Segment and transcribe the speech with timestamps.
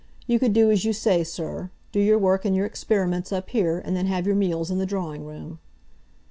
[0.25, 3.95] You could do as you say, sir—do your work and your experiments up here, and
[3.95, 5.59] then have your meals in the drawing room."